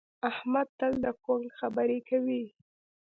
احمد 0.29 0.67
تل 0.79 0.93
د 1.03 1.05
کونک 1.23 1.51
خبرې 1.59 1.99
کوي. 2.09 2.43